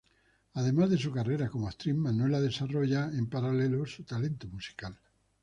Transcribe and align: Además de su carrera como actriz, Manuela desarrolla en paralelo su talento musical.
Además 0.55 0.89
de 0.89 0.97
su 0.97 1.11
carrera 1.11 1.47
como 1.47 1.67
actriz, 1.67 1.93
Manuela 1.93 2.41
desarrolla 2.41 3.11
en 3.13 3.27
paralelo 3.29 3.85
su 3.85 4.03
talento 4.03 4.47
musical. 4.47 4.97